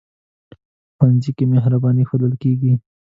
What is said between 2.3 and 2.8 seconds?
کېږي